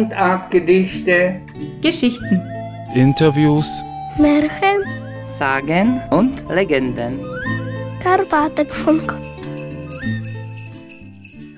Mundartgedichte, 0.00 1.42
Geschichten, 1.82 2.40
Interviews, 2.94 3.82
Märchen, 4.16 4.82
Sagen 5.38 6.00
und 6.10 6.48
Legenden. 6.48 7.20
Karpatenfunk. 8.02 9.14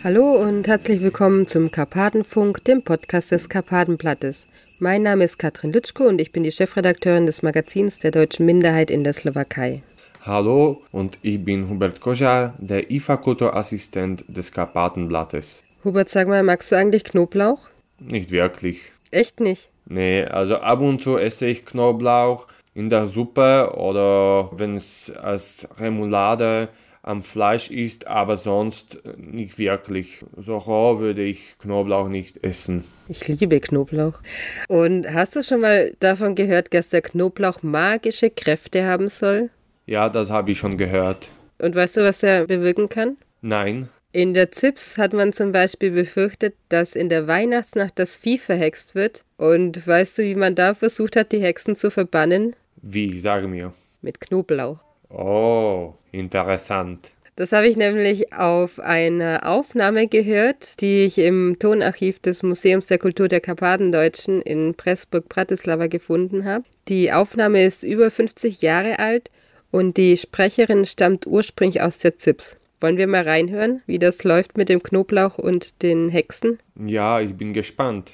Hallo 0.03 0.33
und 0.43 0.67
herzlich 0.67 1.01
willkommen 1.03 1.47
zum 1.47 1.71
Karpatenfunk, 1.71 2.65
dem 2.65 2.83
Podcast 2.83 3.31
des 3.31 3.49
Karpatenblattes. 3.49 4.49
Mein 4.81 5.05
Name 5.05 5.23
ist 5.23 5.39
Katrin 5.39 5.73
Lütschko 5.73 6.03
und 6.09 6.21
ich 6.21 6.33
bin 6.33 6.43
die 6.43 6.51
Chefredakteurin 6.51 7.27
des 7.27 7.45
Magazins 7.45 8.01
der 8.01 8.11
deutschen 8.11 8.45
Minderheit 8.45 8.91
in 8.91 9.05
der 9.05 9.13
Slowakei. 9.13 9.83
Hallo 10.27 10.83
und 10.91 11.17
ich 11.23 11.45
bin 11.45 11.69
Hubert 11.69 12.01
Kojar, 12.01 12.55
der 12.59 12.91
IFA-Kulturassistent 12.91 14.25
des 14.27 14.51
Karpatenblattes. 14.51 15.63
Hubert, 15.85 16.09
sag 16.09 16.27
mal, 16.27 16.43
magst 16.43 16.73
du 16.73 16.77
eigentlich 16.77 17.05
Knoblauch? 17.05 17.72
Nicht 18.07 18.31
wirklich. 18.31 18.81
Echt 19.11 19.41
nicht? 19.41 19.69
Nee, 19.87 20.25
also 20.25 20.57
ab 20.57 20.81
und 20.81 21.03
zu 21.03 21.17
esse 21.19 21.47
ich 21.47 21.65
Knoblauch 21.65 22.47
in 22.75 22.89
der 22.89 23.07
Suppe 23.07 23.75
oder 23.77 24.51
wenn 24.53 24.77
es 24.77 25.11
als 25.11 25.69
Remoulade 25.79 26.69
am 27.03 27.23
Fleisch 27.23 27.71
ist, 27.71 28.07
aber 28.07 28.37
sonst 28.37 29.03
nicht 29.17 29.59
wirklich. 29.59 30.25
So 30.37 30.57
roh 30.57 31.01
würde 31.01 31.23
ich 31.23 31.59
Knoblauch 31.59 32.09
nicht 32.09 32.45
essen. 32.45 32.85
Ich 33.09 33.27
liebe 33.27 33.59
Knoblauch. 33.59 34.21
Und 34.69 35.13
hast 35.13 35.35
du 35.35 35.43
schon 35.43 35.61
mal 35.61 35.93
davon 35.99 36.37
gehört, 36.37 36.73
dass 36.73 36.91
der 36.91 37.03
Knoblauch 37.03 37.63
magische 37.63 38.31
Kräfte 38.31 38.85
haben 38.85 39.09
soll? 39.09 39.51
Ja, 39.87 40.09
das 40.09 40.31
habe 40.31 40.53
ich 40.53 40.59
schon 40.59 40.79
gehört. 40.79 41.29
Und 41.59 41.75
weißt 41.75 41.97
du, 41.97 42.03
was 42.03 42.23
er 42.23 42.47
bewirken 42.47 42.89
kann? 42.89 43.17
Nein, 43.41 43.89
In 44.13 44.35
der 44.35 44.53
ZIPS 44.53 44.99
hat 44.99 45.15
man 45.15 45.33
zum 45.33 45.53
Beispiel 45.53 45.91
befürchtet, 45.91 46.55
dass 46.69 46.95
in 46.97 47.09
der 47.09 47.27
Weihnachtsnacht 47.27 47.99
das 47.99 48.17
Vieh 48.17 48.37
verhext 48.37 48.95
wird. 48.95 49.25
Und 49.39 49.87
weißt 49.87 50.19
du, 50.19 50.23
wie 50.23 50.35
man 50.35 50.55
da 50.55 50.75
versucht 50.75 51.17
hat, 51.17 51.33
die 51.33 51.41
Hexen 51.41 51.77
zu 51.77 51.91
verbannen? 51.91 52.55
wie, 52.83 53.19
sage 53.19 53.49
mir. 53.49 53.73
Mit 54.03 54.21
Knoblauch. 54.21 54.79
Oh, 55.09 55.95
interessant. 56.11 57.13
Das 57.37 57.53
habe 57.53 57.67
ich 57.67 57.77
nämlich 57.77 58.35
auf 58.35 58.79
einer 58.79 59.49
Aufnahme 59.49 60.07
gehört, 60.07 60.81
die 60.83 61.05
ich 61.05 61.17
im 61.17 61.57
Tonarchiv 61.59 62.19
des 62.19 62.43
Museums 62.43 62.87
der 62.87 62.99
Kultur 62.99 63.29
der 63.29 63.41
Karpatendeutschen 63.41 64.43
in 64.43 64.75
Pressburg-Bratislava 64.75 65.87
gefunden 65.87 66.45
habe. 66.45 66.65
Die 66.89 67.11
Aufnahme 67.13 67.65
ist 67.65 67.85
über 67.85 68.11
50 68.11 68.61
Jahre 68.61 68.99
alt 68.99 69.31
und 69.71 69.97
die 69.97 70.19
Sprecherin 70.19 70.85
stammt 70.85 71.27
ursprünglich 71.27 71.81
aus 71.81 71.99
der 71.99 72.19
ZIPS. 72.19 72.59
Wollen 72.83 72.97
wir 72.97 73.07
mal 73.07 73.23
reinhören, 73.23 73.81
wie 73.87 74.01
das 74.01 74.25
läuft 74.25 74.57
mit 74.57 74.69
dem 74.69 74.83
Knoblauch 74.83 75.39
und 75.39 75.85
den 75.85 76.09
Hexen? 76.09 76.59
Ja, 76.85 77.21
ich 77.21 77.33
bin 77.33 77.53
gespannt. 77.53 78.11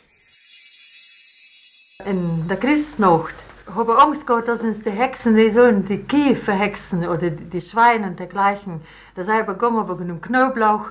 In 2.04 2.46
der 2.46 2.58
Christnacht 2.58 3.34
habe 3.74 3.92
ich 3.92 3.98
Angst 3.98 4.26
gehabt, 4.26 4.46
dass 4.46 4.60
uns 4.60 4.82
die 4.82 4.90
Hexen, 4.90 5.36
die 5.36 5.48
sollen 5.48 5.86
die 5.86 6.02
Kühe 6.02 6.36
verhexen 6.36 7.08
oder 7.08 7.30
die, 7.30 7.62
Schweine 7.62 8.08
und 8.08 8.18
dergleichen. 8.18 8.82
Da 9.16 9.24
sei 9.24 9.40
ich 9.40 9.46
gegangen, 9.46 9.78
habe 9.78 9.94
ich 9.94 10.00
einen 10.00 10.20
Knoblauch 10.20 10.90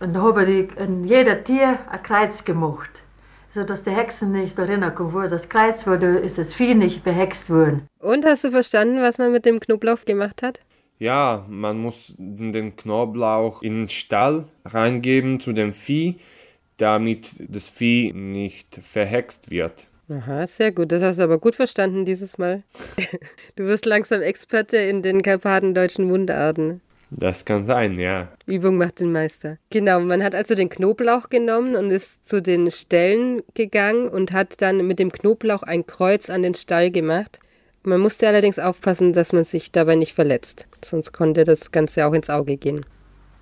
und 0.00 0.14
da 0.14 0.22
habe 0.22 0.50
ich 0.50 0.74
in 0.78 1.04
jeder 1.04 1.44
Tier 1.44 1.80
ein 1.90 2.02
Kreuz 2.02 2.42
gemacht. 2.42 3.02
So 3.52 3.64
dass 3.64 3.84
die 3.84 3.90
Hexen 3.90 4.32
nicht 4.32 4.58
erinnern 4.58 4.94
können, 4.94 5.12
wo 5.12 5.20
das 5.28 5.50
Kreuz 5.50 5.86
wurde, 5.86 6.16
ist 6.20 6.38
das 6.38 6.54
Vieh 6.54 6.74
nicht 6.74 7.04
behext 7.04 7.50
worden. 7.50 7.86
Und 7.98 8.24
hast 8.24 8.44
du 8.44 8.50
verstanden, 8.50 9.02
was 9.02 9.18
man 9.18 9.30
mit 9.30 9.44
dem 9.44 9.60
Knoblauch 9.60 10.06
gemacht 10.06 10.42
hat? 10.42 10.60
Ja, 10.98 11.44
man 11.48 11.78
muss 11.78 12.14
den 12.18 12.76
Knoblauch 12.76 13.62
in 13.62 13.82
den 13.82 13.88
Stall 13.88 14.44
reingeben 14.64 15.40
zu 15.40 15.52
dem 15.52 15.72
Vieh, 15.72 16.16
damit 16.76 17.34
das 17.48 17.66
Vieh 17.66 18.12
nicht 18.12 18.78
verhext 18.82 19.50
wird. 19.50 19.86
Aha, 20.08 20.46
sehr 20.46 20.70
gut. 20.72 20.92
Das 20.92 21.02
hast 21.02 21.18
du 21.18 21.22
aber 21.22 21.38
gut 21.38 21.54
verstanden 21.54 22.04
dieses 22.04 22.38
Mal. 22.38 22.62
Du 23.56 23.64
wirst 23.64 23.86
langsam 23.86 24.20
Experte 24.20 24.76
in 24.76 25.02
den 25.02 25.22
karpatendeutschen 25.22 26.06
Mundarten. 26.06 26.80
Das 27.10 27.44
kann 27.44 27.64
sein, 27.64 27.98
ja. 27.98 28.28
Übung 28.46 28.76
macht 28.76 29.00
den 29.00 29.12
Meister. 29.12 29.58
Genau, 29.70 30.00
man 30.00 30.22
hat 30.22 30.34
also 30.34 30.54
den 30.54 30.68
Knoblauch 30.68 31.30
genommen 31.30 31.76
und 31.76 31.90
ist 31.90 32.26
zu 32.26 32.42
den 32.42 32.70
Ställen 32.70 33.42
gegangen 33.54 34.08
und 34.08 34.32
hat 34.32 34.60
dann 34.60 34.86
mit 34.86 34.98
dem 34.98 35.12
Knoblauch 35.12 35.62
ein 35.62 35.86
Kreuz 35.86 36.28
an 36.28 36.42
den 36.42 36.54
Stall 36.54 36.90
gemacht. 36.90 37.38
Man 37.86 38.00
musste 38.00 38.26
allerdings 38.26 38.58
aufpassen, 38.58 39.12
dass 39.12 39.34
man 39.34 39.44
sich 39.44 39.70
dabei 39.70 39.94
nicht 39.94 40.14
verletzt, 40.14 40.66
sonst 40.82 41.12
konnte 41.12 41.44
das 41.44 41.70
Ganze 41.70 42.06
auch 42.06 42.14
ins 42.14 42.30
Auge 42.30 42.56
gehen. 42.56 42.86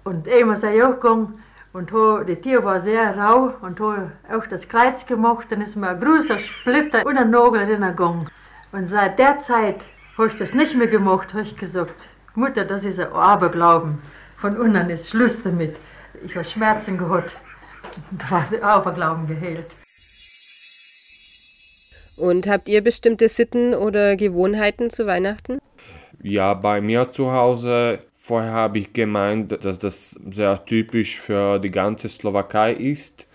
Und 0.03 0.29
einmal 0.29 0.57
sei 0.57 0.79
ich 0.79 0.83
auch 0.83 0.97
gegangen 0.97 1.41
und 1.73 1.93
ho, 1.93 2.25
die 2.25 2.35
Tier 2.35 2.65
war 2.65 2.81
sehr 2.81 3.17
rau 3.17 3.55
und 3.63 3.79
habe 3.79 4.11
auch 4.35 4.45
das 4.49 4.69
Kreuz 4.69 5.07
gemacht. 5.07 5.47
Dann 5.51 5.61
ist 5.61 5.77
mir 5.77 5.91
ein 5.91 6.01
großer 6.01 6.39
Splitter 6.39 7.07
unter 7.07 7.23
den 7.23 7.31
Nagel 7.31 7.61
reingegangen. 7.61 8.29
Und 8.73 8.89
seit 8.89 9.17
der 9.21 9.39
Zeit 9.41 9.81
habe 10.19 10.27
ich 10.27 10.37
das 10.37 10.55
nicht 10.55 10.75
mehr 10.77 10.89
gemacht, 10.89 11.33
habe 11.33 11.45
ich 11.45 11.57
gesagt. 11.57 11.95
Mutter, 12.35 12.65
das 12.65 12.85
ist 12.85 12.99
ein 12.99 13.13
Aberglauben. 13.13 14.03
Von 14.39 14.57
unten 14.57 14.91
ist 14.91 15.11
Schluss 15.11 15.41
damit. 15.41 15.77
Ich 16.25 16.35
habe 16.35 16.45
Schmerzen 16.45 16.99
gehabt. 16.99 17.37
Da 18.11 18.31
war 18.31 18.47
der 18.51 18.65
Aberglauben 18.65 19.27
geheilt. 19.27 19.67
Und 22.17 22.47
habt 22.47 22.69
ihr 22.69 22.83
bestimmte 22.83 23.29
Sitten 23.29 23.75
oder 23.75 24.17
Gewohnheiten 24.17 24.91
zu 24.91 25.07
Weihnachten? 25.07 25.59
Ja, 26.23 26.55
bei 26.55 26.81
mir 26.81 27.11
zu 27.11 27.33
Hause, 27.33 27.99
vorher 28.15 28.53
habe 28.53 28.79
ich 28.79 28.93
gemeint, 28.93 29.65
dass 29.65 29.79
das 29.79 30.19
sehr 30.31 30.65
typisch 30.65 31.19
für 31.19 31.59
die 31.59 31.71
ganze 31.71 32.09
Slowakei 32.09 32.73
ist 32.75 33.27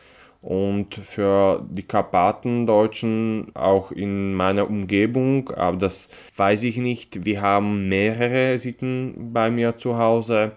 und 0.41 0.95
für 0.95 1.65
die 1.69 1.83
Karpatendeutschen 1.83 3.51
auch 3.53 3.91
in 3.91 4.33
meiner 4.33 4.69
Umgebung, 4.69 5.49
aber 5.49 5.77
das 5.77 6.09
weiß 6.37 6.63
ich 6.63 6.77
nicht. 6.77 7.25
Wir 7.25 7.41
haben 7.41 7.89
mehrere 7.89 8.57
Sitten 8.57 9.33
bei 9.33 9.49
mir 9.49 9.75
zu 9.75 9.97
Hause. 9.97 10.53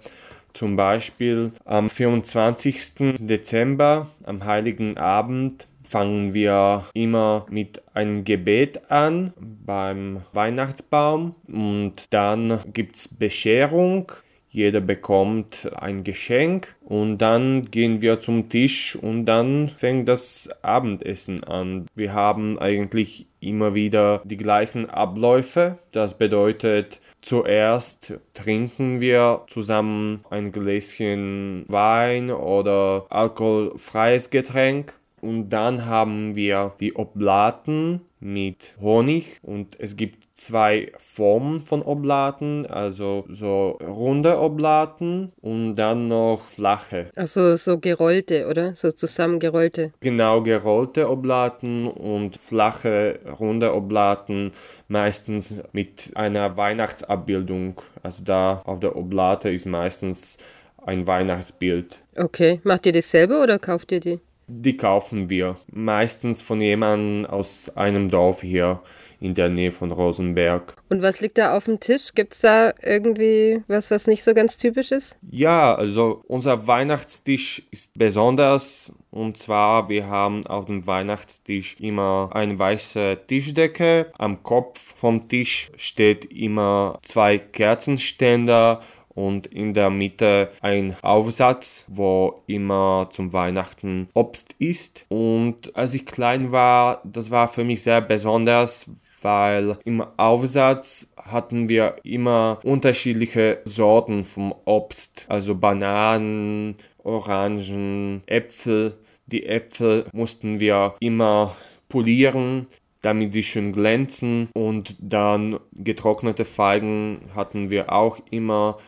Zum 0.53 0.77
Beispiel 0.77 1.53
am 1.65 1.89
24. 1.89 3.17
Dezember, 3.19 4.09
am 4.25 4.45
Heiligen 4.45 4.97
Abend, 4.97 5.67
fangen 5.91 6.35
wir 6.35 6.85
immer 6.95 7.47
mit 7.51 7.83
einem 7.95 8.23
Gebet 8.25 8.91
an 8.91 9.33
beim 9.39 10.23
Weihnachtsbaum 10.33 11.35
und 11.49 12.15
dann 12.15 12.61
gibt 12.73 12.95
es 12.97 13.09
Bescherung. 13.09 14.13
Jeder 14.49 14.81
bekommt 14.81 15.71
ein 15.77 16.05
Geschenk 16.05 16.77
und 16.85 17.19
dann 17.19 17.71
gehen 17.71 18.03
wir 18.03 18.21
zum 18.21 18.49
Tisch 18.49 18.97
und 18.97 19.27
dann 19.27 19.69
fängt 19.69 20.09
das 20.09 20.49
Abendessen 20.63 21.43
an. 21.45 21.87
Wir 21.95 22.13
haben 22.13 22.59
eigentlich 22.59 23.27
immer 23.41 23.75
wieder 23.75 24.23
die 24.25 24.37
gleichen 24.37 24.91
Abläufe. 24.91 25.79
Das 25.93 26.19
bedeutet, 26.19 27.01
zuerst 27.21 28.15
trinken 28.35 29.01
wir 29.01 29.45
zusammen 29.49 30.25
ein 30.31 30.53
Gläschen 30.53 31.65
Wein 31.69 32.31
oder 32.31 33.07
alkoholfreies 33.09 34.31
Getränk 34.31 35.00
und 35.21 35.51
dann 35.51 35.87
haben 35.87 36.35
wir 36.35 36.75
die 36.81 36.95
Oblaten 36.97 38.01
mit 38.21 38.77
Honig 38.81 39.39
und 39.43 39.77
es 39.79 39.97
gibt 39.97 40.29
zwei 40.35 40.93
Formen 40.99 41.61
von 41.61 41.83
Oblaten, 41.83 42.67
also 42.67 43.25
so 43.31 43.79
runde 43.83 44.39
Oblaten 44.39 45.33
und 45.41 45.77
dann 45.77 46.09
noch 46.09 46.43
flache. 46.43 47.11
Achso, 47.17 47.57
so 47.57 47.79
gerollte, 47.79 48.47
oder? 48.47 48.75
So 48.75 48.91
zusammengerollte. 48.91 49.93
Genau 50.01 50.43
gerollte 50.43 51.09
Oblaten 51.09 51.87
und 51.87 52.37
flache 52.37 53.21
runde 53.39 53.75
Oblaten 53.75 54.53
meistens 54.89 55.57
mit 55.73 56.13
einer 56.15 56.57
Weihnachtsabbildung. 56.57 57.81
Also 58.03 58.23
da 58.23 58.63
auf 58.65 58.81
der 58.81 58.97
Oblate 58.97 59.51
ist 59.51 59.67
meistens 59.67 60.39
ein 60.85 61.07
Weihnachtsbild. 61.07 62.01
Okay, 62.17 62.61
macht 62.65 62.87
ihr 62.87 62.93
das 62.93 63.11
selber 63.11 63.43
oder 63.43 63.59
kauft 63.59 63.93
ihr 63.93 64.01
die? 64.01 64.21
Die 64.53 64.77
kaufen 64.77 65.31
wir 65.31 65.57
meistens 65.71 66.43
von 66.43 66.61
jemandem 66.61 67.25
aus 67.31 67.71
einem 67.77 68.09
Dorf 68.09 68.43
hier 68.43 68.81
in 69.21 69.35
der 69.35 69.49
Nähe 69.49 69.71
von 69.71 69.93
Rosenberg. 69.93 70.75
Und 70.89 71.03
was 71.03 71.21
liegt 71.21 71.39
da 71.39 71.57
auf 71.57 71.67
dem 71.67 71.79
Tisch? 71.79 72.15
Gibt 72.15 72.33
es 72.35 72.41
da 72.41 72.73
irgendwie 72.83 73.63
was, 73.69 73.91
was 73.91 74.07
nicht 74.09 74.25
so 74.25 74.35
ganz 74.35 74.59
typisch 74.59 74.91
ist? 74.91 75.17
Ja, 75.31 75.75
also 75.75 76.25
unser 76.27 76.67
Weihnachtstisch 76.67 77.63
ist 77.71 77.97
besonders 77.97 78.93
und 79.11 79.37
zwar 79.37 79.89
wir 79.89 80.07
haben 80.07 80.45
auf 80.47 80.67
dem 80.67 80.87
Weihnachtstisch 80.87 81.77
immer 81.79 82.31
eine 82.33 82.59
weiße 82.59 83.19
Tischdecke. 83.27 84.11
Am 84.19 84.43
Kopf 84.43 84.81
vom 84.97 85.29
Tisch 85.29 85.71
steht 85.77 86.25
immer 86.25 86.99
zwei 87.03 87.39
Kerzenständer 87.39 88.81
und 89.15 89.47
in 89.47 89.75
der 89.75 89.91
Mitte 89.91 90.51
ein 90.61 90.97
Aufsatz, 91.03 91.85
wo 91.89 92.43
immer 92.47 93.09
zum 93.13 93.33
Weihnachten 93.33 94.09
Obst 94.15 94.55
ist. 94.59 95.05
Und 95.09 95.75
als 95.77 95.95
ich 95.95 96.07
klein 96.07 96.53
war, 96.53 97.03
das 97.05 97.31
war 97.31 97.49
für 97.49 97.65
mich 97.65 97.83
sehr 97.83 98.01
besonders, 98.01 98.91
weil 99.23 99.79
im 99.85 100.03
Aufsatz 100.17 101.11
hatten 101.17 101.69
wir 101.69 101.97
immer 102.03 102.61
unterschiedliche 102.65 103.61
Sorten 103.65 104.25
vom 104.25 104.55
Obst, 104.65 105.27
also 105.29 105.55
Bananen, 105.55 106.77
Orangen, 107.03 108.23
Äpfel, 108.27 108.99
Die 109.27 109.47
Äpfel 109.47 110.07
mussten 110.13 110.59
wir 110.59 110.97
immer 111.01 111.55
polieren, 111.89 112.67
damit 113.03 113.33
sie 113.33 113.43
schön 113.43 113.73
glänzen. 113.73 114.49
Und 114.55 114.97
dann 114.99 115.61
getrocknete 115.73 116.45
Feigen 116.45 117.31
hatten 117.35 117.71
wir 117.71 117.93
auch 117.93 118.19
immer. 118.31 118.79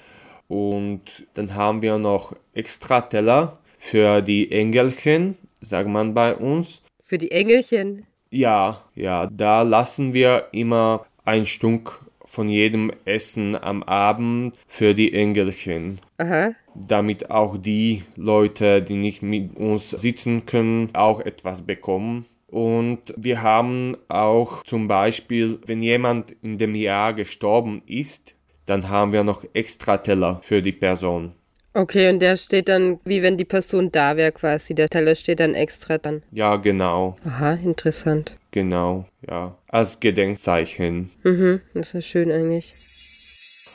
Und 0.52 1.26
dann 1.32 1.54
haben 1.54 1.80
wir 1.80 1.96
noch 1.96 2.36
extra 2.52 3.00
Teller 3.00 3.56
für 3.78 4.20
die 4.20 4.52
Engelchen, 4.52 5.38
sagt 5.62 5.88
man 5.88 6.12
bei 6.12 6.36
uns. 6.36 6.82
Für 7.04 7.16
die 7.16 7.30
Engelchen. 7.30 8.04
Ja, 8.28 8.82
ja, 8.94 9.30
da 9.32 9.62
lassen 9.62 10.12
wir 10.12 10.48
immer 10.52 11.06
ein 11.24 11.46
Stück 11.46 12.02
von 12.26 12.50
jedem 12.50 12.92
Essen 13.06 13.56
am 13.56 13.82
Abend 13.82 14.58
für 14.68 14.92
die 14.92 15.14
Engelchen. 15.14 16.00
Aha. 16.18 16.50
Damit 16.74 17.30
auch 17.30 17.56
die 17.56 18.02
Leute, 18.16 18.82
die 18.82 18.96
nicht 18.96 19.22
mit 19.22 19.56
uns 19.56 19.88
sitzen 19.88 20.44
können, 20.44 20.90
auch 20.92 21.20
etwas 21.20 21.62
bekommen. 21.62 22.26
Und 22.48 23.14
wir 23.16 23.40
haben 23.40 23.96
auch 24.08 24.62
zum 24.64 24.86
Beispiel, 24.86 25.60
wenn 25.64 25.82
jemand 25.82 26.32
in 26.42 26.58
dem 26.58 26.74
Jahr 26.74 27.14
gestorben 27.14 27.80
ist, 27.86 28.34
dann 28.66 28.88
haben 28.88 29.12
wir 29.12 29.24
noch 29.24 29.44
extra 29.54 29.98
Teller 29.98 30.40
für 30.42 30.62
die 30.62 30.72
Person. 30.72 31.32
Okay, 31.74 32.10
und 32.10 32.20
der 32.20 32.36
steht 32.36 32.68
dann, 32.68 33.00
wie 33.04 33.22
wenn 33.22 33.38
die 33.38 33.46
Person 33.46 33.90
da 33.90 34.16
wäre 34.16 34.32
quasi. 34.32 34.74
Der 34.74 34.90
Teller 34.90 35.14
steht 35.14 35.40
dann 35.40 35.54
extra 35.54 35.96
dann. 35.96 36.22
Ja, 36.30 36.56
genau, 36.56 37.16
Aha, 37.24 37.54
interessant. 37.54 38.36
genau, 38.50 39.06
ja. 39.26 39.56
Als 39.68 39.98
Gedenkzeichen. 39.98 41.10
Mhm, 41.22 41.62
das 41.72 41.94
ist 41.94 42.06
schön 42.06 42.30
eigentlich. 42.30 42.74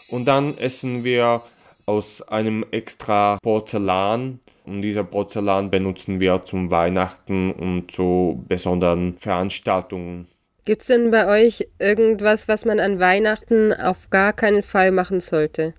Und 0.10 0.28
dann 0.28 0.56
essen 0.60 1.04
wir 1.04 1.42
aus 1.88 2.22
einem 2.22 2.66
extra 2.72 3.40
Porzellan. 3.42 4.40
Und 4.66 4.82
dieser 4.82 5.04
Porzellan 5.04 5.72
benutzen 5.72 6.20
wir 6.20 6.44
zum 6.44 6.70
Weihnachten 6.70 7.52
und 7.52 7.90
zu 7.92 8.44
besonderen 8.48 9.18
Veranstaltungen. 9.18 10.28
Gibt's 10.68 10.88
denn 10.88 11.12
bei 11.12 11.46
euch 11.46 11.66
irgendwas, 11.80 12.50
was 12.50 12.66
man 12.66 12.82
an 12.82 13.00
Weihnachten 13.00 13.72
auf 13.72 14.10
gar 14.10 14.34
keinen 14.34 14.64
Fall 14.64 14.92
machen 14.92 15.22
sollte? 15.22 15.74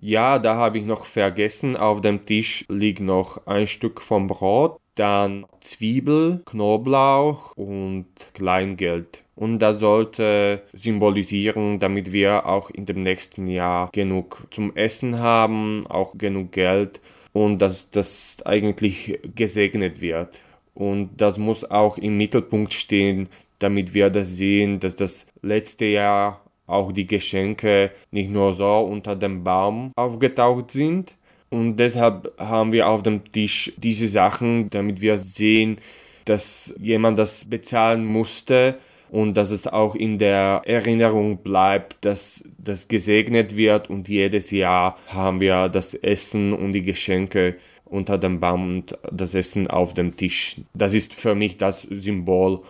Ja, 0.00 0.38
da 0.38 0.54
habe 0.54 0.78
ich 0.78 0.86
noch 0.86 1.04
vergessen, 1.04 1.76
auf 1.76 2.00
dem 2.00 2.24
Tisch 2.24 2.64
liegt 2.70 3.00
noch 3.00 3.46
ein 3.46 3.66
Stück 3.66 4.00
vom 4.00 4.28
Brot, 4.28 4.80
dann 4.94 5.44
Zwiebel, 5.60 6.40
Knoblauch 6.46 7.54
und 7.54 8.06
Kleingeld. 8.32 9.24
Und 9.36 9.58
das 9.58 9.78
sollte 9.78 10.62
symbolisieren, 10.72 11.78
damit 11.78 12.10
wir 12.10 12.46
auch 12.46 12.70
in 12.70 12.86
dem 12.86 13.02
nächsten 13.02 13.46
Jahr 13.46 13.90
genug 13.92 14.46
zum 14.50 14.74
Essen 14.74 15.18
haben, 15.18 15.86
auch 15.86 16.16
genug 16.16 16.52
Geld 16.52 17.02
und 17.34 17.58
dass 17.58 17.90
das 17.90 18.38
eigentlich 18.46 19.18
gesegnet 19.34 20.00
wird. 20.00 20.40
Und 20.72 21.20
das 21.20 21.36
muss 21.36 21.70
auch 21.70 21.98
im 21.98 22.16
Mittelpunkt 22.16 22.72
stehen, 22.72 23.28
damit 23.60 23.94
wir 23.94 24.10
das 24.10 24.36
sehen, 24.36 24.80
dass 24.80 24.96
das 24.96 25.26
letzte 25.42 25.84
Jahr 25.84 26.44
auch 26.66 26.92
die 26.92 27.06
Geschenke 27.06 27.92
nicht 28.10 28.30
nur 28.30 28.54
so 28.54 28.78
unter 28.80 29.14
dem 29.16 29.44
Baum 29.44 29.92
aufgetaucht 29.96 30.72
sind. 30.72 31.12
Und 31.50 31.76
deshalb 31.76 32.32
haben 32.38 32.72
wir 32.72 32.88
auf 32.88 33.02
dem 33.02 33.24
Tisch 33.32 33.72
diese 33.76 34.08
Sachen, 34.08 34.70
damit 34.70 35.00
wir 35.00 35.18
sehen, 35.18 35.78
dass 36.24 36.72
jemand 36.78 37.18
das 37.18 37.44
bezahlen 37.44 38.04
musste 38.04 38.78
und 39.10 39.34
dass 39.36 39.50
es 39.50 39.66
auch 39.66 39.96
in 39.96 40.18
der 40.18 40.62
Erinnerung 40.64 41.38
bleibt, 41.38 42.04
dass 42.04 42.44
das 42.58 42.86
gesegnet 42.86 43.56
wird 43.56 43.90
und 43.90 44.08
jedes 44.08 44.52
Jahr 44.52 44.96
haben 45.08 45.40
wir 45.40 45.68
das 45.68 45.94
Essen 45.94 46.52
und 46.52 46.72
die 46.72 46.82
Geschenke 46.82 47.56
unter 47.84 48.16
dem 48.16 48.38
Baum 48.38 48.76
und 48.76 48.98
das 49.10 49.34
Essen 49.34 49.66
auf 49.66 49.94
dem 49.94 50.16
Tisch. 50.16 50.60
Das 50.72 50.94
ist 50.94 51.12
für 51.14 51.34
mich 51.34 51.58
das 51.58 51.82
Symbol 51.82 52.60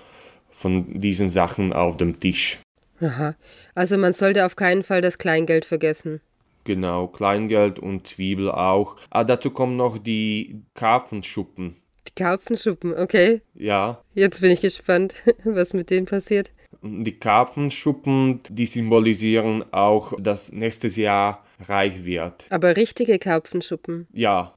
von 0.61 0.99
diesen 1.01 1.31
Sachen 1.31 1.73
auf 1.73 1.97
dem 1.97 2.19
Tisch. 2.19 2.59
Aha. 3.01 3.35
Also 3.75 3.97
man 3.97 4.13
sollte 4.13 4.45
auf 4.45 4.57
keinen 4.57 4.83
Fall 4.83 5.01
das 5.01 5.17
Kleingeld 5.17 5.65
vergessen. 5.65 6.21
Genau, 6.65 7.07
Kleingeld 7.09 7.79
und 7.79 8.07
Zwiebel 8.07 8.51
auch. 8.51 8.97
Ah, 9.09 9.25
dazu 9.25 9.51
kommen 9.51 9.77
noch 9.77 9.97
die 9.97 10.61
Karpfenschuppen. 10.75 11.77
Die 12.07 12.15
Karpfenschuppen, 12.15 12.93
okay. 12.95 13.41
Ja, 13.55 14.03
Jetzt 14.15 14.43
bin 14.43 14.51
ich 14.51 14.61
gespannt, 14.61 15.15
was 15.45 15.73
mit 15.73 15.89
denen 15.89 16.05
passiert. 16.07 16.53
die 16.83 17.19
Karpfenschuppen, 17.19 18.41
die 18.51 18.67
symbolisieren 18.67 19.65
auch, 19.73 20.13
dass 20.19 20.53
nächstes 20.53 20.97
Jahr 20.97 21.43
reich 21.69 22.05
wird. 22.05 22.47
Aber 22.51 22.77
richtige 22.77 23.19
Karpfenschuppen. 23.19 24.07
Ja, 24.13 24.55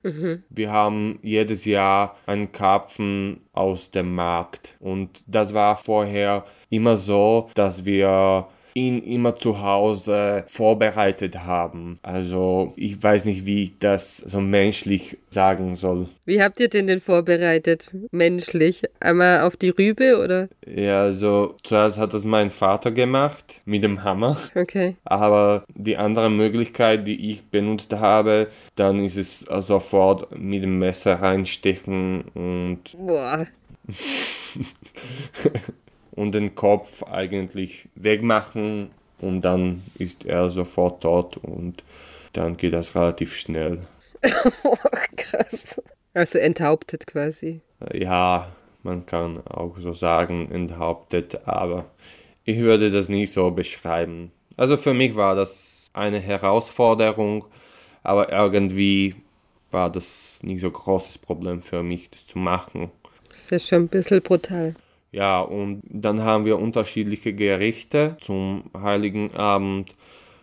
wir 0.50 0.72
haben 0.72 1.20
jedes 1.22 1.66
Jahr 1.66 2.18
einen 2.26 2.52
Karpfen 2.52 3.42
aus 3.54 3.92
dem 3.92 4.16
Markt. 4.16 4.76
Und 4.80 5.24
das 5.28 5.54
war 5.54 5.78
vorher 5.78 6.46
immer 6.70 6.98
so, 6.98 7.50
dass 7.56 7.86
wir 7.86 8.48
ihn 8.74 9.00
immer 9.00 9.36
zu 9.36 9.62
Hause 9.62 10.44
vorbereitet 10.48 11.40
haben. 11.40 12.00
Also 12.02 12.74
ich 12.76 13.02
weiß 13.02 13.26
nicht, 13.26 13.46
wie 13.46 13.64
ich 13.64 13.80
das 13.80 14.18
so 14.18 14.42
menschlich 14.42 15.18
sagen 15.30 15.76
soll. 15.76 16.10
Wie 16.26 16.42
habt 16.42 16.60
ihr 16.60 16.70
den 16.70 16.88
denn 16.88 17.02
vorbereitet? 17.02 17.90
Menschlich? 18.12 18.84
Einmal 19.00 19.42
auf 19.42 19.58
die 19.58 19.70
Rübe 19.70 20.18
oder? 20.18 20.50
Ja, 20.66 21.04
also 21.04 21.56
zuerst 21.64 21.98
hat 21.98 22.14
das 22.14 22.24
mein 22.24 22.50
Vater 22.50 22.92
gemacht 22.92 23.62
mit 23.66 23.84
dem 23.84 24.04
Hammer. 24.04 24.38
Okay. 24.56 24.96
Aber 25.04 25.66
die 25.74 25.98
andere 25.98 26.30
Möglichkeit, 26.30 27.08
die 27.08 27.32
ich 27.32 27.44
benutzt 27.44 27.94
habe, 27.94 28.48
dann 28.76 29.04
ist 29.04 29.18
es 29.18 29.40
sofort 29.40 30.38
mit 30.38 30.64
dem 30.64 30.80
Messer 30.80 31.22
reinstechen 31.22 32.24
und, 32.34 32.82
Boah. 32.98 33.48
und 36.16 36.34
den 36.34 36.56
Kopf 36.56 37.04
eigentlich 37.04 37.88
wegmachen 37.96 38.92
und 39.20 39.42
dann 39.42 39.84
ist 39.98 40.26
er 40.26 40.50
sofort 40.50 41.02
tot 41.02 41.38
und 41.38 41.84
dann 42.34 42.58
geht 42.58 42.74
das 42.74 42.96
relativ 42.96 43.36
schnell. 43.36 43.80
Krass. 45.18 45.82
Also 46.14 46.40
enthauptet 46.40 47.08
quasi. 47.08 47.62
Ja, 47.94 48.52
man 48.84 49.06
kann 49.06 49.46
auch 49.48 49.78
so 49.80 49.94
sagen, 49.94 50.52
enthauptet, 50.52 51.48
aber 51.48 51.86
ich 52.46 52.60
würde 52.60 52.92
das 52.92 53.10
nicht 53.10 53.32
so 53.32 53.52
beschreiben. 53.52 54.32
Also 54.58 54.78
für 54.78 54.94
mich 54.94 55.16
war 55.16 55.36
das 55.36 55.90
eine 55.94 56.20
Herausforderung, 56.20 57.46
aber 58.04 58.32
irgendwie 58.32 59.16
war 59.72 59.90
das 59.92 60.42
nicht 60.44 60.62
so 60.62 60.70
großes 60.70 61.18
Problem 61.18 61.62
für 61.62 61.82
mich, 61.82 62.10
das 62.12 62.28
zu 62.28 62.38
machen. 62.38 62.92
Das 63.30 63.40
ist 63.40 63.52
ja 63.52 63.60
schon 63.60 63.84
ein 63.84 63.88
bisschen 63.88 64.22
brutal. 64.22 64.76
Ja, 65.14 65.42
und 65.42 65.84
dann 65.86 66.24
haben 66.24 66.44
wir 66.44 66.58
unterschiedliche 66.58 67.34
Gerichte 67.34 68.18
zum 68.20 68.72
Heiligen 68.76 69.34
Abend. 69.36 69.92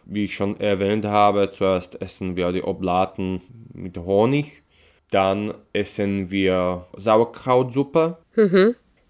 Wie 0.07 0.25
ich 0.25 0.35
schon 0.35 0.59
erwähnt 0.59 1.05
habe, 1.05 1.51
zuerst 1.51 2.01
essen 2.01 2.37
wir 2.37 2.51
die 2.53 2.63
Oblaten 2.63 3.43
mit 3.75 3.99
Honig, 3.99 4.63
dann 5.11 5.55
essen 5.73 6.31
wir 6.31 6.87
Sauerkrautsuppe. 6.97 8.17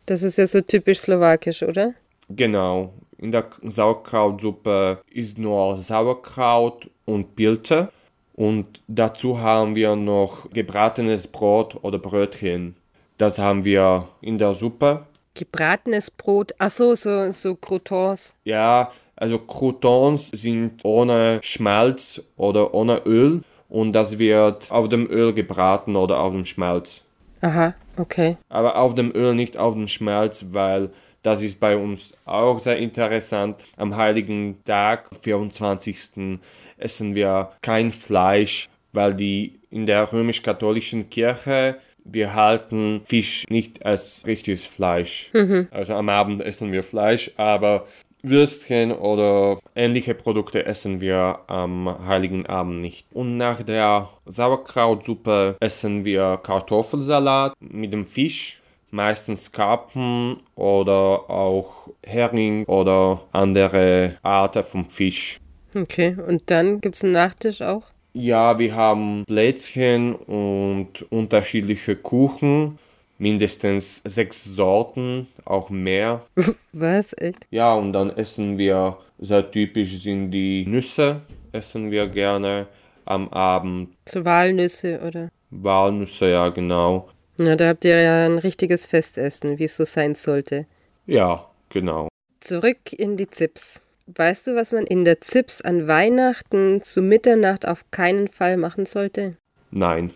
Das 0.07 0.23
ist 0.23 0.39
ja 0.39 0.47
so 0.47 0.61
typisch 0.61 0.99
slowakisch, 1.01 1.63
oder? 1.63 1.95
Genau, 2.29 2.95
in 3.19 3.33
der 3.33 3.51
Sauerkrautsuppe 3.63 5.01
ist 5.11 5.39
nur 5.39 5.77
Sauerkraut 5.79 6.91
und 7.05 7.37
Pilze 7.37 7.91
und 8.35 8.83
dazu 8.89 9.41
haben 9.41 9.75
wir 9.75 9.95
noch 9.97 10.51
gebratenes 10.51 11.27
Brot 11.27 11.77
oder 11.83 11.99
Brötchen. 11.99 12.77
Das 13.19 13.39
haben 13.39 13.65
wir 13.65 14.09
in 14.23 14.39
der 14.39 14.55
Suppe. 14.55 15.07
Gebratenes 15.35 16.11
Brot. 16.11 16.53
Ach 16.59 16.71
so, 16.71 16.95
so, 16.95 17.31
so 17.33 17.55
Croutons. 17.55 18.35
Ja, 18.45 18.91
also 19.17 19.39
Croutons 19.39 20.29
sind 20.33 20.85
ohne 20.85 21.41
Schmalz 21.43 22.23
oder 22.37 22.75
ohne 22.75 22.99
Öl 23.05 23.43
und 23.69 23.93
das 23.93 24.19
wird 24.19 24.71
auf 24.71 24.89
dem 24.89 25.09
Öl 25.11 25.33
gebraten 25.33 25.97
oder 25.97 26.19
auf 26.19 26.33
dem 26.33 26.45
Schmalz. 26.45 27.03
Aha, 27.41 27.75
okay. 27.97 28.37
Aber 28.49 28.77
auf 28.77 28.95
dem 28.95 29.15
Öl, 29.15 29.35
nicht 29.35 29.57
auf 29.57 29.75
dem 29.75 29.89
Schmalz, 29.89 30.47
weil 30.51 30.91
das 31.23 31.43
ist 31.43 31.61
bei 31.61 31.77
uns 31.77 32.15
auch 32.25 32.59
sehr 32.61 32.79
interessant. 32.79 33.57
Am 33.77 33.97
heiligen 33.97 34.63
Tag, 34.65 35.11
24. 35.23 36.41
essen 36.79 37.15
wir 37.15 37.53
kein 37.63 37.93
Fleisch, 37.93 38.69
weil 38.93 39.15
die 39.15 39.61
in 39.71 39.87
der 39.87 40.13
römisch-katholischen 40.13 41.11
Kirche 41.11 41.77
wir 42.13 42.35
halten 42.35 43.03
Fisch 43.05 43.45
nicht 43.49 43.85
als 43.85 44.25
richtiges 44.27 44.65
Fleisch. 44.65 45.31
Also 45.71 45.95
am 45.95 46.09
Abend 46.09 46.43
essen 46.43 46.73
wir 46.73 46.83
Fleisch, 46.83 47.31
aber 47.37 47.87
Würstchen 48.23 48.93
oder 48.93 49.59
ähnliche 49.75 50.15
Produkte 50.15 50.67
essen 50.67 51.01
wir 51.01 51.41
am 51.47 52.07
Heiligen 52.07 52.47
Abend 52.47 52.81
nicht. 52.81 53.07
Und 53.13 53.37
nach 53.37 53.63
der 53.63 54.09
Sauerkrautsuppe 54.27 55.57
essen 55.61 56.05
wir 56.05 56.39
Kartoffelsalat 56.43 57.55
mit 57.61 57.93
dem 57.93 58.05
Fisch, 58.05 58.61
meistens 58.91 59.53
Karpfen 59.53 60.39
oder 60.55 61.31
auch 61.31 61.89
Hering 62.05 62.65
oder 62.67 63.23
andere 63.33 64.17
Arten 64.23 64.65
vom 64.65 64.85
Fisch. 64.89 65.39
Okay, 65.75 66.17
und 66.27 66.51
dann 66.51 66.81
gibt's 66.81 67.05
einen 67.05 67.13
Nachtisch 67.13 67.63
auch? 67.63 67.85
Ja, 68.13 68.59
wir 68.59 68.75
haben 68.75 69.25
Plätzchen 69.27 70.15
und 70.15 71.03
unterschiedliche 71.11 71.97
Kuchen. 71.97 72.79
mindestens 73.19 74.01
sechs 74.05 74.45
Sorten, 74.45 75.29
auch 75.45 75.69
mehr. 75.71 76.25
Was? 76.73 77.13
Echt? 77.19 77.47
Ja, 77.51 77.75
und 77.75 77.93
dann 77.93 78.11
essen 78.17 78.57
wir, 78.57 78.97
sehr 79.19 79.51
typisch 79.51 80.03
sind 80.03 80.31
die 80.31 80.65
Nüsse, 80.67 81.21
essen 81.53 81.91
wir 81.91 82.09
gerne 82.09 82.67
am 83.05 83.29
Abend. 83.29 83.91
So 84.09 84.25
Walnüsse 84.25 85.01
oder? 85.07 85.29
Walnüsse, 85.51 86.31
ja, 86.31 86.49
genau. 86.49 87.11
Na, 87.37 87.57
da 87.57 87.69
habt 87.69 87.85
ihr 87.85 88.01
ja 88.01 88.25
ein 88.27 88.39
richtiges 88.39 88.87
Festessen, 88.87 89.59
wie 89.59 89.65
es 89.65 89.77
so 89.77 89.85
sein 89.85 90.15
sollte. 90.15 90.67
Ja, 91.07 91.47
genau. 91.69 92.09
Zurück 92.41 92.93
in 92.93 93.17
die 93.19 93.29
Zips. 93.29 93.83
Weißt 94.17 94.49
du, 94.49 94.57
was 94.57 94.73
man 94.73 94.87
in 94.87 95.05
der 95.05 95.21
Zips 95.21 95.61
an 95.61 95.87
Weihnachten 95.87 96.83
zu 96.83 97.01
Mitternacht 97.01 97.67
auf 97.67 97.85
keinen 97.93 98.29
Fall 98.29 98.57
machen 98.57 98.87
sollte? 98.87 99.37
Nein. 99.71 100.11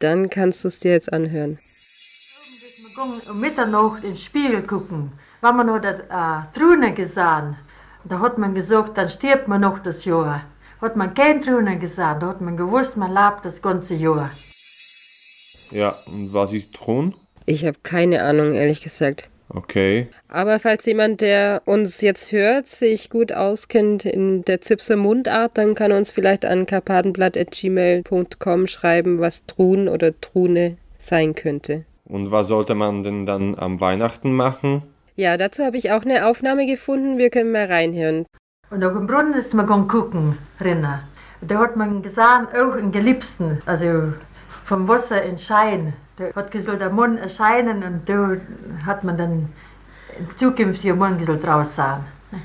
Dann 0.00 0.28
kannst 0.28 0.64
du 0.64 0.68
es 0.68 0.80
dir 0.80 0.92
jetzt 0.92 1.12
anhören. 1.12 1.58
Um 3.30 3.40
Mitternacht 3.40 4.04
in 4.04 4.10
den 4.10 4.18
Spiegel 4.18 4.62
gucken. 4.62 5.12
Wenn 5.40 5.56
man 5.56 5.66
noch 5.66 5.80
das 5.80 6.00
äh, 6.00 6.58
Trune 6.58 6.92
gesehen, 6.92 7.56
da 8.04 8.18
hat 8.18 8.36
man 8.36 8.54
gesagt, 8.54 8.98
dann 8.98 9.08
stirbt 9.08 9.48
man 9.48 9.62
noch 9.62 9.78
das 9.78 10.04
Jahr. 10.04 10.42
Hat 10.80 10.96
man 10.96 11.14
kein 11.14 11.40
Trune 11.40 11.78
gesehen, 11.78 12.20
da 12.20 12.26
hat 12.26 12.40
man 12.40 12.56
gewusst, 12.56 12.96
man 12.96 13.14
lebt 13.14 13.44
das 13.44 13.62
ganze 13.62 13.94
Jahr. 13.94 14.30
Ja, 15.70 15.94
und 16.06 16.34
was 16.34 16.52
ist 16.52 16.74
Thron? 16.74 17.14
Ich 17.46 17.64
habe 17.64 17.78
keine 17.82 18.22
Ahnung, 18.22 18.52
ehrlich 18.52 18.82
gesagt. 18.82 19.30
Okay. 19.54 20.08
Aber 20.28 20.58
falls 20.58 20.86
jemand, 20.86 21.20
der 21.20 21.60
uns 21.66 22.00
jetzt 22.00 22.32
hört, 22.32 22.66
sich 22.66 23.10
gut 23.10 23.32
auskennt 23.32 24.06
in 24.06 24.42
der 24.44 24.62
Zipser 24.62 24.96
Mundart, 24.96 25.58
dann 25.58 25.74
kann 25.74 25.90
er 25.90 25.98
uns 25.98 26.10
vielleicht 26.10 26.46
an 26.46 26.64
karpatenblatt.gmail.com 26.66 28.66
schreiben, 28.66 29.18
was 29.18 29.44
Trun 29.46 29.88
oder 29.88 30.18
Trune 30.20 30.78
sein 30.98 31.34
könnte. 31.34 31.84
Und 32.04 32.30
was 32.30 32.48
sollte 32.48 32.74
man 32.74 33.04
denn 33.04 33.26
dann 33.26 33.58
am 33.58 33.80
Weihnachten 33.80 34.32
machen? 34.32 34.82
Ja, 35.16 35.36
dazu 35.36 35.64
habe 35.64 35.76
ich 35.76 35.92
auch 35.92 36.04
eine 36.04 36.26
Aufnahme 36.26 36.66
gefunden. 36.66 37.18
Wir 37.18 37.28
können 37.28 37.52
mal 37.52 37.66
reinhören. 37.66 38.24
Und 38.70 38.82
auf 38.82 38.94
dem 38.94 39.06
Brunnen 39.06 39.34
ist 39.34 39.52
man 39.52 39.66
gegangen 39.66 39.88
gucken, 39.88 40.38
drinnen. 40.58 41.00
Da 41.42 41.58
hat 41.58 41.76
man 41.76 42.02
gesehen, 42.02 42.46
auch 42.54 42.72
einen 42.72 42.92
Geliebsten, 42.92 43.60
also 43.66 44.14
vom 44.64 44.88
Wasser 44.88 45.22
in 45.22 45.36
Schein. 45.36 45.92
Da 46.16 46.34
hat 46.34 46.50
gesagt, 46.50 46.80
der 46.80 46.90
Mund 46.90 47.18
erscheinen 47.18 47.82
und 47.82 48.08
da 48.08 48.36
hat 48.84 49.02
man 49.04 49.16
dann 49.16 49.48
in 50.18 50.30
Zukunft 50.36 50.84
ihr 50.84 50.94
draus 50.94 51.74
sein. 51.74 52.04
ne? 52.30 52.42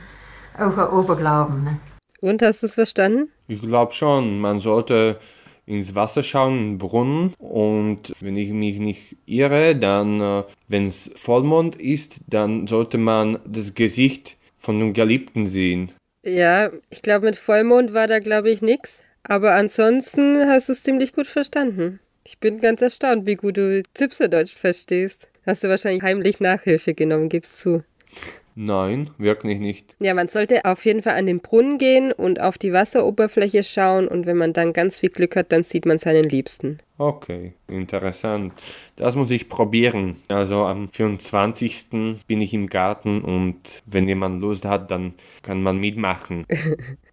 Auch 0.57 0.77
ein 0.77 0.97
Oberglauben. 0.97 1.63
Ne? 1.63 1.79
Und 2.21 2.41
hast 2.41 2.63
du 2.63 2.67
es 2.67 2.75
verstanden? 2.75 3.29
Ich 3.47 3.61
glaube 3.61 3.93
schon, 3.93 4.39
man 4.39 4.59
sollte 4.59 5.19
ins 5.65 5.93
Wasser 5.93 6.23
schauen, 6.23 6.57
in 6.57 6.65
den 6.71 6.77
Brunnen. 6.77 7.33
Und 7.37 8.13
wenn 8.21 8.37
ich 8.37 8.49
mich 8.49 8.79
nicht 8.79 9.17
irre, 9.25 9.75
dann, 9.75 10.21
äh, 10.21 10.43
wenn 10.67 10.85
es 10.85 11.11
Vollmond 11.15 11.75
ist, 11.75 12.21
dann 12.27 12.67
sollte 12.67 12.97
man 12.97 13.39
das 13.45 13.75
Gesicht 13.75 14.37
von 14.57 14.79
dem 14.79 14.93
Geliebten 14.93 15.47
sehen. 15.47 15.91
Ja, 16.25 16.71
ich 16.89 17.01
glaube, 17.01 17.27
mit 17.27 17.35
Vollmond 17.35 17.93
war 17.93 18.07
da, 18.07 18.19
glaube 18.19 18.49
ich, 18.49 18.61
nix. 18.61 19.03
Aber 19.23 19.53
ansonsten 19.55 20.37
hast 20.47 20.69
du 20.69 20.73
es 20.73 20.83
ziemlich 20.83 21.13
gut 21.13 21.27
verstanden. 21.27 21.99
Ich 22.29 22.39
bin 22.39 22.59
ganz 22.59 22.81
erstaunt, 22.81 23.25
wie 23.25 23.37
gut 23.37 23.55
du 23.55 23.81
Zipserdeutsch 23.93 24.53
verstehst. 24.53 25.29
Hast 25.45 25.63
du 25.63 25.69
wahrscheinlich 25.69 26.03
heimlich 26.03 26.41
Nachhilfe 26.41 26.93
genommen, 26.93 27.29
gibst 27.29 27.61
zu. 27.61 27.85
Nein, 28.59 29.11
wirklich 29.19 29.59
nicht. 29.59 29.95
Ja, 29.99 30.15
man 30.15 30.29
sollte 30.29 30.65
auf 30.65 30.83
jeden 30.83 31.03
Fall 31.03 31.13
an 31.13 31.27
den 31.27 31.41
Brunnen 31.41 31.77
gehen 31.77 32.11
und 32.11 32.41
auf 32.41 32.57
die 32.57 32.73
Wasseroberfläche 32.73 33.63
schauen 33.63 34.07
und 34.07 34.25
wenn 34.25 34.35
man 34.35 34.51
dann 34.51 34.73
ganz 34.73 34.97
viel 34.97 35.09
Glück 35.09 35.35
hat, 35.35 35.51
dann 35.51 35.63
sieht 35.63 35.85
man 35.85 35.99
seinen 35.99 36.23
Liebsten. 36.23 36.79
Okay, 36.97 37.53
interessant. 37.67 38.53
Das 38.95 39.15
muss 39.15 39.29
ich 39.29 39.47
probieren. 39.47 40.15
Also 40.27 40.63
am 40.63 40.89
24. 40.89 41.89
bin 42.25 42.41
ich 42.41 42.51
im 42.55 42.65
Garten 42.65 43.21
und 43.21 43.83
wenn 43.85 44.07
jemand 44.07 44.41
Lust 44.41 44.65
hat, 44.65 44.89
dann 44.89 45.13
kann 45.43 45.61
man 45.61 45.77
mitmachen. 45.77 46.45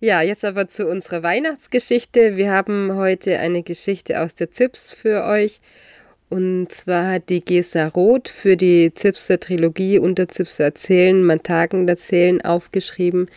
Ja, 0.00 0.20
jetzt 0.20 0.44
aber 0.44 0.68
zu 0.68 0.86
unserer 0.86 1.22
Weihnachtsgeschichte. 1.22 2.36
Wir 2.36 2.50
haben 2.50 2.94
heute 2.94 3.38
eine 3.38 3.62
Geschichte 3.62 4.20
aus 4.20 4.34
der 4.34 4.50
Zips 4.50 4.92
für 4.92 5.24
euch. 5.24 5.60
Und 6.34 6.72
zwar 6.72 7.12
hat 7.12 7.28
die 7.28 7.44
Gesa 7.44 7.86
Roth 7.86 8.28
für 8.28 8.56
die 8.56 8.92
Zipser 8.92 9.38
Trilogie 9.38 10.00
unter 10.00 10.28
Zipser 10.28 10.64
Erzählen, 10.64 11.22
Mantagen 11.22 11.86
erzählen 11.86 12.42
aufgeschrieben, 12.42 13.30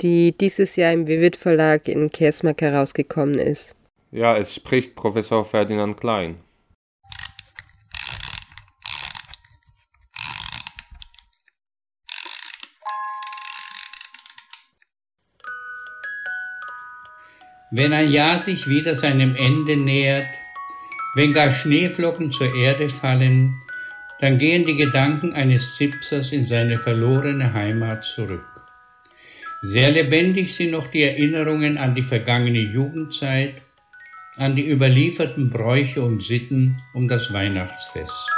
die 0.00 0.36
dieses 0.36 0.74
Jahr 0.74 0.92
im 0.92 1.06
Vivid 1.06 1.36
Verlag 1.36 1.86
in 1.86 2.10
Kersmark 2.10 2.60
herausgekommen 2.60 3.38
ist. 3.38 3.76
Ja, 4.10 4.36
es 4.36 4.56
spricht 4.56 4.96
Professor 4.96 5.44
Ferdinand 5.44 6.00
Klein. 6.00 6.38
Wenn 17.70 17.92
ein 17.92 18.10
Jahr 18.10 18.38
sich 18.38 18.68
wieder 18.68 18.94
seinem 18.94 19.36
Ende 19.36 19.76
nähert, 19.76 20.26
wenn 21.14 21.32
gar 21.32 21.50
Schneeflocken 21.50 22.32
zur 22.32 22.54
Erde 22.54 22.88
fallen, 22.88 23.54
dann 24.20 24.38
gehen 24.38 24.64
die 24.64 24.76
Gedanken 24.76 25.32
eines 25.32 25.76
Zipsers 25.76 26.32
in 26.32 26.44
seine 26.44 26.76
verlorene 26.76 27.52
Heimat 27.52 28.04
zurück. 28.04 28.44
Sehr 29.62 29.90
lebendig 29.90 30.54
sind 30.54 30.70
noch 30.70 30.86
die 30.86 31.02
Erinnerungen 31.02 31.76
an 31.76 31.94
die 31.94 32.02
vergangene 32.02 32.60
Jugendzeit, 32.60 33.54
an 34.36 34.56
die 34.56 34.68
überlieferten 34.68 35.50
Bräuche 35.50 36.02
und 36.02 36.22
Sitten 36.22 36.80
um 36.94 37.08
das 37.08 37.32
Weihnachtsfest. 37.32 38.30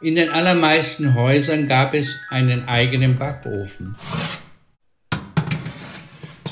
In 0.00 0.16
den 0.16 0.28
allermeisten 0.28 1.14
Häusern 1.14 1.68
gab 1.68 1.94
es 1.94 2.20
einen 2.28 2.68
eigenen 2.68 3.16
Backofen. 3.16 3.96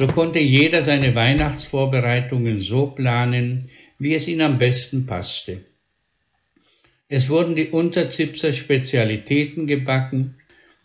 So 0.03 0.09
konnte 0.09 0.41
jeder 0.41 0.83
seine 0.83 1.15
Weihnachtsvorbereitungen 1.15 2.59
so 2.59 2.89
planen, 2.89 3.71
wie 4.01 4.15
es 4.15 4.27
ihm 4.27 4.41
am 4.41 4.59
besten 4.59 5.07
passte. 5.07 5.65
Es 7.09 7.31
wurden 7.31 7.55
die 7.55 7.69
Unterzipser 7.69 8.53
Spezialitäten 8.53 9.69
gebacken, 9.69 10.35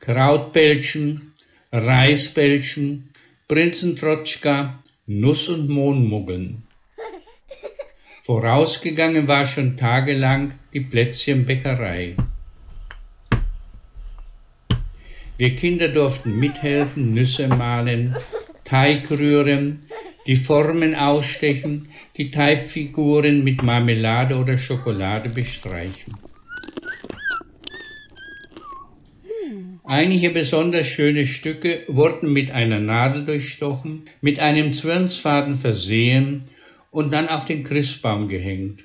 Krautbällchen, 0.01 1.33
Reisbällchen, 1.71 3.09
Prinzentrotschka, 3.47 4.77
Nuss- 5.07 5.49
und 5.49 5.67
Mohnmuggeln. 5.67 6.61
Vorausgegangen 8.23 9.27
war 9.27 9.47
schon 9.47 9.77
tagelang 9.77 10.53
die 10.73 10.81
Plätzchenbäckerei. 10.81 12.15
Wir 15.39 15.55
Kinder 15.55 15.87
durften 15.87 16.37
mithelfen, 16.37 17.15
Nüsse 17.15 17.47
mahlen, 17.47 18.15
Teig 18.67 19.09
rühren, 19.09 19.79
die 20.25 20.35
Formen 20.35 20.93
ausstechen, 20.93 21.87
die 22.17 22.31
Teigfiguren 22.31 23.41
mit 23.45 23.63
Marmelade 23.63 24.35
oder 24.35 24.57
Schokolade 24.57 25.29
bestreichen. 25.29 26.15
Einige 29.85 30.31
besonders 30.31 30.85
schöne 30.85 31.25
Stücke 31.25 31.83
wurden 31.87 32.33
mit 32.33 32.51
einer 32.51 32.81
Nadel 32.81 33.23
durchstochen, 33.23 34.03
mit 34.19 34.39
einem 34.39 34.73
Zwirnsfaden 34.73 35.55
versehen 35.55 36.43
und 36.91 37.13
dann 37.13 37.29
auf 37.29 37.45
den 37.45 37.63
Christbaum 37.63 38.27
gehängt. 38.27 38.81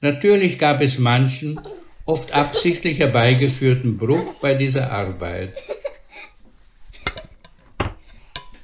Natürlich 0.00 0.58
gab 0.58 0.80
es 0.80 0.98
manchen, 0.98 1.60
oft 2.06 2.32
absichtlich 2.32 2.98
herbeigeführten 2.98 3.98
Bruch 3.98 4.40
bei 4.40 4.54
dieser 4.54 4.90
Arbeit. 4.90 5.52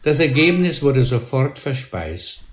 Das 0.09 0.21
Ergebnis 0.21 0.83
wurde 0.83 1.05
sofort 1.05 1.59
verspeist. 1.59 2.45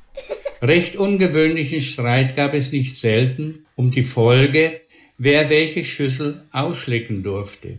Recht 0.61 0.97
ungewöhnlichen 0.97 1.79
Streit 1.79 2.35
gab 2.35 2.53
es 2.53 2.73
nicht 2.73 2.97
selten 2.97 3.65
um 3.77 3.91
die 3.91 4.03
Folge, 4.03 4.81
wer 5.17 5.49
welche 5.49 5.85
Schüssel 5.85 6.43
ausschlecken 6.51 7.23
durfte. 7.23 7.77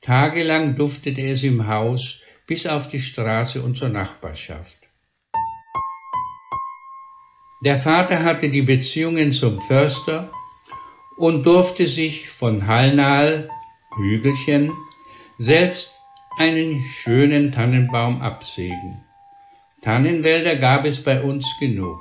Tagelang 0.00 0.74
duftete 0.74 1.20
es 1.20 1.44
im 1.44 1.68
Haus 1.68 2.22
bis 2.48 2.66
auf 2.66 2.88
die 2.88 2.98
Straße 2.98 3.62
und 3.62 3.76
zur 3.76 3.90
Nachbarschaft. 3.90 4.78
Der 7.64 7.76
Vater 7.76 8.24
hatte 8.24 8.48
die 8.48 8.62
Beziehungen 8.62 9.30
zum 9.30 9.60
Förster 9.60 10.32
und 11.16 11.46
durfte 11.46 11.86
sich 11.86 12.28
von 12.28 12.66
Hallnal, 12.66 13.48
Hügelchen, 13.96 14.72
selbst 15.38 15.95
einen 16.36 16.82
schönen 16.82 17.50
Tannenbaum 17.50 18.20
absägen. 18.20 19.04
Tannenwälder 19.82 20.56
gab 20.56 20.84
es 20.84 21.02
bei 21.02 21.22
uns 21.22 21.56
genug. 21.58 21.98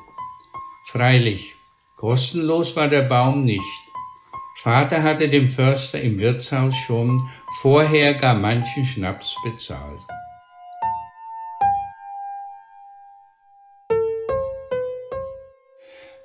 Freilich, 0.87 1.55
kostenlos 1.97 2.75
war 2.75 2.89
der 2.89 3.03
Baum 3.03 3.45
nicht. 3.45 3.81
Vater 4.57 5.03
hatte 5.03 5.29
dem 5.29 5.47
Förster 5.47 6.01
im 6.01 6.19
Wirtshaus 6.19 6.75
schon 6.75 7.29
vorher 7.61 8.13
gar 8.13 8.33
manchen 8.33 8.85
Schnaps 8.85 9.35
bezahlt. 9.43 10.01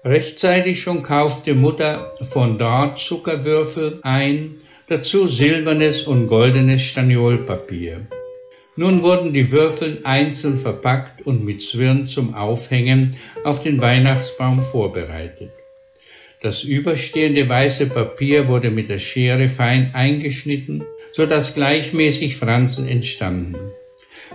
Rechtzeitig 0.03 0.81
schon 0.81 1.03
kaufte 1.03 1.55
Mutter 1.55 2.13
von 2.23 2.59
dort 2.59 2.99
Zuckerwürfel 2.99 4.01
ein, 4.03 4.55
dazu 4.91 5.29
silbernes 5.29 6.03
und 6.03 6.27
goldenes 6.27 6.83
Staniolpapier. 6.83 8.09
Nun 8.75 9.03
wurden 9.03 9.33
die 9.33 9.53
Würfel 9.53 10.01
einzeln 10.03 10.57
verpackt 10.57 11.25
und 11.25 11.45
mit 11.45 11.63
Zwirn 11.63 12.09
zum 12.09 12.35
Aufhängen 12.35 13.17
auf 13.45 13.63
den 13.63 13.81
Weihnachtsbaum 13.81 14.63
vorbereitet. 14.63 15.53
Das 16.43 16.65
überstehende 16.65 17.49
weiße 17.49 17.87
Papier 17.87 18.49
wurde 18.49 18.73
mit 18.73 18.89
der 18.89 18.99
Schere 18.99 19.49
fein 19.49 19.91
eingeschnitten, 19.95 20.83
so 21.13 21.25
dass 21.25 21.55
gleichmäßig 21.55 22.37
Franzen 22.37 22.89
entstanden. 22.89 23.71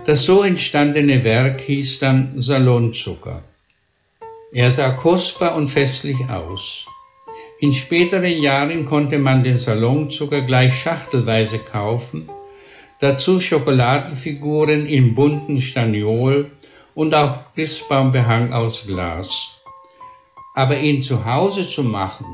Das 0.05 0.23
so 0.23 0.41
entstandene 0.41 1.25
Werk 1.25 1.59
hieß 1.59 1.99
dann 1.99 2.39
Salonzucker. 2.39 3.43
Er 4.53 4.71
sah 4.71 4.91
kostbar 4.91 5.55
und 5.55 5.67
festlich 5.67 6.29
aus. 6.29 6.87
In 7.61 7.71
späteren 7.71 8.41
Jahren 8.41 8.85
konnte 8.85 9.17
man 9.17 9.43
den 9.43 9.55
Salonzucker 9.55 10.41
gleich 10.41 10.75
schachtelweise 10.77 11.57
kaufen, 11.57 12.29
dazu 12.99 13.39
Schokoladenfiguren 13.39 14.85
in 14.85 15.15
bunten 15.15 15.61
Staniol 15.61 16.51
und 16.95 17.15
auch 17.15 17.53
Christbaumbehang 17.55 18.51
aus 18.51 18.85
Glas. 18.87 19.61
Aber 20.53 20.77
ihn 20.77 21.01
zu 21.01 21.25
Hause 21.25 21.65
zu 21.65 21.83
machen, 21.83 22.25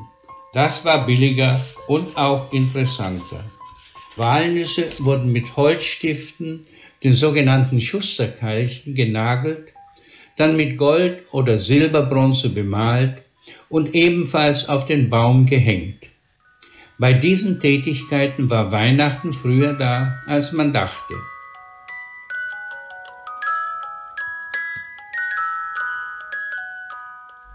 das 0.54 0.86
war 0.86 1.06
billiger 1.06 1.62
und 1.88 2.18
auch 2.18 2.52
interessanter. 2.52 3.44
Walnüsse 4.16 4.86
wurden 5.00 5.32
mit 5.32 5.56
Holzstiften, 5.56 6.66
den 7.04 7.14
sogenannten 7.14 7.80
Schusterkeilchen, 7.80 8.96
genagelt, 8.96 9.74
dann 10.36 10.58
mit 10.58 10.78
Gold 10.80 11.24
oder 11.32 11.60
Silberbronze 11.60 12.50
bemalt 12.50 13.22
und 13.70 13.96
ebenfalls 13.96 14.70
auf 14.70 14.86
den 14.86 15.10
Baum 15.10 15.46
gehängt. 15.46 16.10
Bei 16.98 17.14
diesen 17.14 17.60
Tätigkeiten 17.60 18.50
war 18.50 18.72
Weihnachten 18.72 19.34
früher 19.34 19.74
da, 19.74 20.22
als 20.28 20.52
man 20.52 20.72
dachte. 20.72 21.16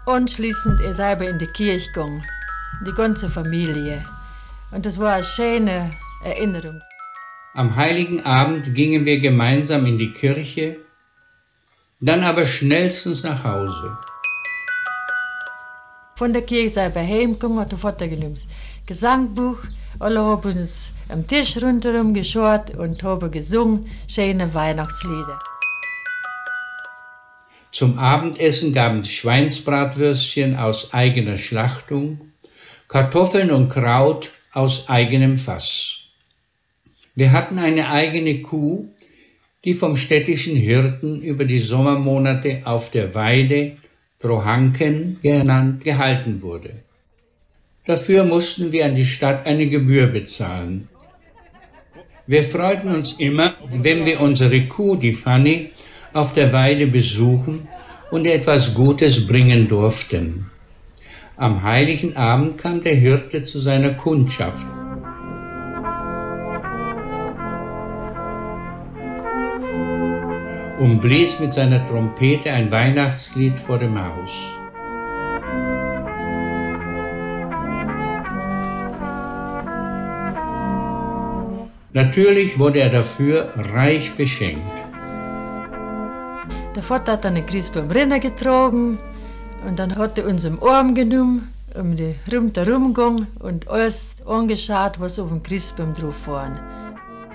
Anschließend 0.05 0.79
ist 0.81 0.97
selber 0.97 1.27
in 1.27 1.37
die 1.37 1.47
Kirche 1.47 1.91
gegangen, 1.91 2.23
die 2.85 2.93
ganze 2.93 3.29
Familie. 3.29 4.03
Und 4.71 4.85
das 4.85 4.99
war 4.99 5.13
eine 5.13 5.23
schöne 5.23 5.91
Erinnerung. 6.23 6.81
Am 7.55 7.75
heiligen 7.75 8.25
Abend 8.25 8.73
gingen 8.75 9.05
wir 9.05 9.19
gemeinsam 9.19 9.85
in 9.85 9.97
die 9.97 10.11
Kirche, 10.11 10.77
dann 11.99 12.23
aber 12.23 12.45
schnellstens 12.45 13.23
nach 13.23 13.43
Hause. 13.43 13.97
Von 16.17 16.33
der 16.33 16.41
Kirche 16.41 16.71
sind 16.71 16.95
wir 16.95 17.03
heimgekommen, 17.03 17.59
hat 17.59 17.71
der 17.71 17.77
Vater 17.77 18.07
genommen 18.07 18.39
Gesangbuch. 18.87 19.59
Alle 19.99 20.19
haben 20.19 20.51
uns 20.51 20.91
am 21.09 21.27
Tisch 21.27 21.61
rundherum 21.61 22.15
geschaut 22.15 22.71
und 22.71 23.03
haben 23.03 23.29
gesungen, 23.29 23.85
schöne 24.07 24.51
Weihnachtslieder. 24.51 25.37
Zum 27.71 27.99
Abendessen 27.99 28.73
gaben 28.73 29.01
es 29.01 29.11
Schweinsbratwürstchen 29.11 30.55
aus 30.55 30.91
eigener 30.91 31.37
Schlachtung, 31.37 32.19
Kartoffeln 32.87 33.51
und 33.51 33.69
Kraut 33.69 34.31
aus 34.53 34.89
eigenem 34.89 35.37
Fass. 35.37 36.05
Wir 37.13 37.31
hatten 37.31 37.59
eine 37.59 37.91
eigene 37.91 38.41
Kuh, 38.41 38.89
die 39.63 39.75
vom 39.75 39.97
städtischen 39.97 40.55
Hirten 40.55 41.21
über 41.21 41.45
die 41.45 41.59
Sommermonate 41.59 42.63
auf 42.65 42.89
der 42.89 43.13
Weide 43.13 43.77
Trohanken 44.19 45.19
genannt 45.21 45.83
gehalten 45.83 46.41
wurde. 46.41 46.71
Dafür 47.85 48.23
mussten 48.23 48.71
wir 48.71 48.85
an 48.85 48.95
die 48.95 49.05
Stadt 49.05 49.45
eine 49.45 49.67
Gebühr 49.67 50.07
bezahlen. 50.07 50.89
Wir 52.25 52.43
freuten 52.43 52.93
uns 52.93 53.13
immer, 53.13 53.53
wenn 53.71 54.05
wir 54.05 54.19
unsere 54.19 54.67
Kuh, 54.67 54.95
die 54.95 55.13
Fanny, 55.13 55.69
auf 56.13 56.33
der 56.33 56.51
Weide 56.51 56.87
besuchen 56.87 57.67
und 58.11 58.25
etwas 58.25 58.73
Gutes 58.73 59.27
bringen 59.27 59.67
durften. 59.67 60.49
Am 61.35 61.61
heiligen 61.61 62.17
Abend 62.17 62.57
kam 62.57 62.81
der 62.81 62.95
Hirte 62.95 63.43
zu 63.43 63.59
seiner 63.59 63.91
Kundschaft. 63.91 64.65
Und 70.79 70.99
blies 71.01 71.39
mit 71.39 71.53
seiner 71.53 71.85
Trompete 71.87 72.51
ein 72.51 72.71
Weihnachtslied 72.71 73.57
vor 73.57 73.79
dem 73.79 73.97
Haus. 73.97 74.57
Natürlich 81.93 82.59
wurde 82.59 82.79
er 82.79 82.91
dafür 82.91 83.51
reich 83.73 84.15
beschenkt. 84.15 84.77
Der 86.75 86.83
Vater 86.83 87.13
hat 87.13 87.25
dann 87.25 87.35
einen 87.35 87.45
Christbaum 87.47 87.89
Renner 87.89 88.19
getragen 88.19 88.99
und 89.67 89.79
dann 89.79 89.95
hat 89.95 90.19
er 90.19 90.27
uns 90.27 90.43
im 90.43 90.61
Arm 90.61 90.93
genommen, 90.93 91.51
um 91.73 91.95
die 91.95 92.13
Rum 92.31 92.51
herum 92.55 92.93
gegangen 92.93 93.27
und 93.39 93.67
alles 93.67 94.09
angeschaut, 94.27 94.99
was 94.99 95.17
auf 95.17 95.29
dem 95.29 95.41
Christbaum 95.41 95.95
drauf 95.95 96.27
war. 96.27 96.51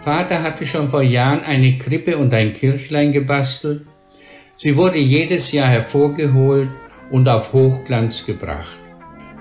Vater 0.03 0.43
hatte 0.43 0.67
schon 0.67 0.89
vor 0.89 1.03
Jahren 1.03 1.45
eine 1.45 1.79
Krippe 1.79 2.19
und 2.19 2.35
ein 2.35 2.53
Kirchlein 2.53 3.13
gebastelt. 3.13 3.87
Sie 4.57 4.77
wurde 4.77 4.99
jedes 4.99 5.53
Jahr 5.53 5.69
hervorgeholt 5.69 6.69
und 7.13 7.29
auf 7.29 7.53
Hochglanz 7.53 8.27
gebracht. 8.27 8.79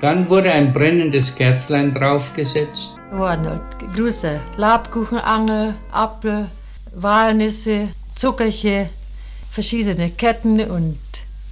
Dann 0.02 0.30
wurde 0.30 0.52
ein 0.52 0.71
brennendes 0.71 1.36
Kerzlein 1.36 1.91
draufgesetzt. 1.95 3.00
Halt 3.12 3.62
große 3.95 4.39
Labkuchenangel, 4.58 5.74
Apfel, 5.91 6.52
Walnüsse, 6.93 7.89
Zuckerchen, 8.13 8.89
verschiedene 9.50 10.12
Ketten 10.12 10.60
und 10.60 11.00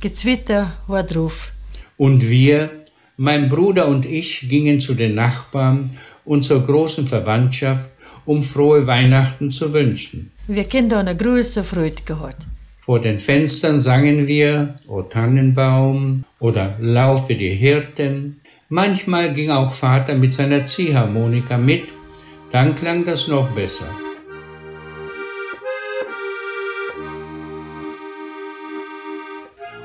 Gezwitter 0.01 0.73
war 0.85 1.01
drauf. 1.01 1.51
Und 1.97 2.29
wir, 2.29 2.69
mein 3.17 3.47
Bruder 3.47 3.87
und 3.87 4.05
ich, 4.05 4.47
gingen 4.49 4.79
zu 4.79 4.93
den 4.93 5.15
Nachbarn 5.15 5.97
und 6.25 6.43
zur 6.43 6.63
großen 6.63 7.07
Verwandtschaft, 7.07 7.89
um 8.25 8.41
frohe 8.41 8.87
Weihnachten 8.87 9.51
zu 9.51 9.73
wünschen. 9.73 10.31
Wir 10.47 10.63
Kinder 10.65 10.99
eine 10.99 11.15
große 11.15 11.63
Freude 11.63 12.03
gehabt. 12.05 12.47
Vor 12.79 12.99
den 12.99 13.19
Fenstern 13.19 13.79
sangen 13.81 14.25
wir 14.25 14.75
O 14.87 15.03
Tannenbaum 15.03 16.23
oder 16.39 16.75
Laufe 16.79 17.35
die 17.35 17.53
Hirten. 17.53 18.41
Manchmal 18.69 19.33
ging 19.33 19.51
auch 19.51 19.73
Vater 19.73 20.15
mit 20.15 20.33
seiner 20.33 20.65
Ziehharmonika 20.65 21.57
mit, 21.57 21.83
dann 22.51 22.75
klang 22.75 23.05
das 23.05 23.27
noch 23.27 23.49
besser. 23.51 23.85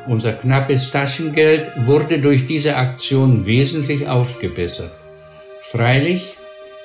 Unser 0.07 0.35
knappes 0.35 0.91
Taschengeld 0.91 1.71
wurde 1.87 2.19
durch 2.19 2.47
diese 2.47 2.77
Aktion 2.77 3.47
wesentlich 3.47 4.07
aufgebessert. 4.07 4.93
Freilich, 5.63 6.37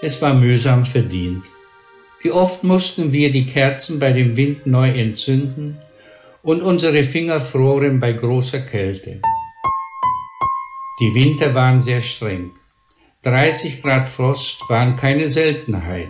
es 0.02 0.22
war 0.22 0.34
mühsam 0.34 0.86
verdient. 0.86 1.44
Wie 2.22 2.32
oft 2.32 2.64
mussten 2.64 3.12
wir 3.12 3.32
die 3.32 3.46
Kerzen 3.46 4.00
bei 4.00 4.12
dem 4.12 4.36
Wind 4.36 4.66
neu 4.66 4.90
entzünden 4.90 5.78
und 6.42 6.62
unsere 6.62 7.04
Finger 7.04 7.40
froren 7.40 8.00
bei 8.00 8.14
großer 8.14 8.60
Kälte. 8.62 9.22
Die 11.00 11.16
Winter 11.16 11.56
waren 11.56 11.80
sehr 11.80 12.02
streng. 12.02 12.52
30 13.24 13.82
Grad 13.82 14.08
Frost 14.08 14.70
waren 14.70 14.96
keine 14.96 15.28
Seltenheit. 15.28 16.10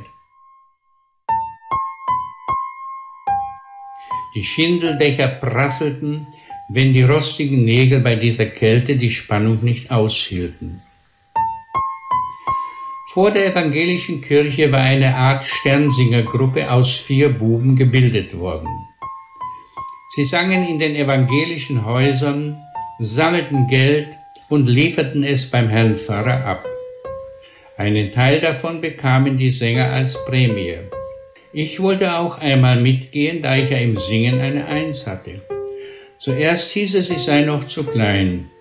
Die 4.36 4.44
Schindeldächer 4.44 5.28
prasselten, 5.28 6.28
wenn 6.72 6.94
die 6.94 7.02
rostigen 7.02 7.66
Nägel 7.66 8.00
bei 8.00 8.16
dieser 8.16 8.46
Kälte 8.46 8.96
die 8.96 9.10
Spannung 9.10 9.64
nicht 9.64 9.90
aushielten. 9.90 10.82
Vor 13.12 13.32
der 13.32 13.48
evangelischen 13.48 14.22
Kirche 14.22 14.72
war 14.72 14.82
eine 14.82 15.16
Art 15.16 15.44
Sternsingergruppe 15.44 16.72
aus 16.72 17.00
vier 17.00 17.30
Buben 17.30 17.76
gebildet 17.76 18.38
worden. 18.38 18.68
Sie 20.10 20.24
sangen 20.24 20.68
in 20.68 20.78
den 20.78 20.96
evangelischen 20.96 21.86
Häusern, 21.86 22.56
sammelten 23.00 23.66
Geld 23.66 24.10
und 24.48 24.68
lieferten 24.68 25.24
es 25.24 25.50
beim 25.50 25.70
Herrn 25.70 25.96
Pfarrer 25.96 26.46
ab. 26.46 26.64
Einen 27.78 28.12
Teil 28.12 28.42
davon 28.42 28.80
bekamen 28.80 29.40
die 29.40 29.50
Sänger 29.50 29.92
als 29.92 30.24
Prämie. 30.26 30.78
Ich 31.52 31.80
wollte 31.80 32.16
auch 32.16 32.38
einmal 32.38 32.80
mitgehen, 32.80 33.42
da 33.42 33.56
ich 33.56 33.72
ja 33.72 33.80
im 33.80 33.98
Singen 33.98 34.40
eine 34.40 34.68
Eins 34.68 35.08
hatte. 35.08 35.42
Zuerst 36.20 36.74
hieß 36.74 36.94
es, 36.94 37.10
ich 37.10 37.24
sei 37.24 37.42
noch 37.42 37.64
zu 37.64 37.86
klein. 37.86 38.52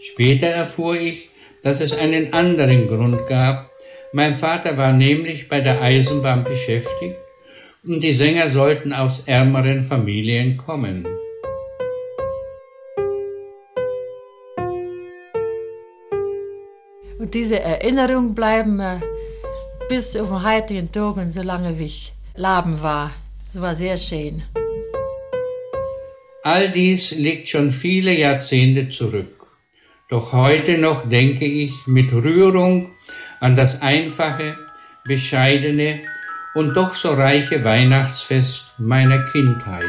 Später 0.00 0.48
erfuhr 0.48 0.96
ich, 0.96 1.30
dass 1.66 1.80
es 1.80 1.92
einen 1.98 2.32
anderen 2.32 2.86
Grund 2.86 3.26
gab. 3.26 3.68
Mein 4.12 4.36
Vater 4.36 4.76
war 4.76 4.92
nämlich 4.92 5.48
bei 5.48 5.60
der 5.60 5.82
Eisenbahn 5.82 6.44
beschäftigt 6.44 7.16
und 7.84 8.04
die 8.04 8.12
Sänger 8.12 8.48
sollten 8.48 8.92
aus 8.92 9.24
ärmeren 9.26 9.82
Familien 9.82 10.56
kommen. 10.56 11.04
Und 17.18 17.34
diese 17.34 17.58
Erinnerung 17.58 18.32
bleiben 18.32 18.76
mir 18.76 19.02
bis 19.88 20.14
auf 20.16 20.28
den 20.28 20.44
heutigen 20.44 20.92
Tag 20.92 21.16
und 21.16 21.30
solange 21.30 21.76
wie 21.80 21.86
ich 21.86 22.12
leben 22.36 22.80
war. 22.80 23.10
Es 23.52 23.60
war 23.60 23.74
sehr 23.74 23.96
schön. 23.96 24.40
All 26.44 26.68
dies 26.70 27.10
liegt 27.10 27.48
schon 27.48 27.70
viele 27.70 28.16
Jahrzehnte 28.16 28.88
zurück. 28.88 29.35
Doch 30.08 30.32
heute 30.32 30.78
noch 30.78 31.08
denke 31.08 31.46
ich 31.46 31.88
mit 31.88 32.12
Rührung 32.12 32.92
an 33.40 33.56
das 33.56 33.82
einfache, 33.82 34.56
bescheidene 35.02 36.00
und 36.54 36.76
doch 36.76 36.94
so 36.94 37.12
reiche 37.12 37.64
Weihnachtsfest 37.64 38.78
meiner 38.78 39.18
Kindheit. 39.32 39.82